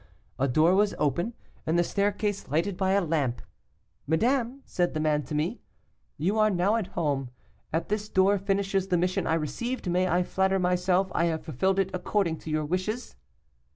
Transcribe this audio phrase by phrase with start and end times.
[0.39, 1.35] A door was open,
[1.67, 3.39] and the staircase lighted by a lamp.
[4.07, 5.61] 'Madame,' said the man to me,
[6.17, 7.29] 'you are now at home.
[7.71, 11.77] At this door finishes the mission I received; may I flatter myself I have fulfilled
[11.77, 13.15] it according to your wishes?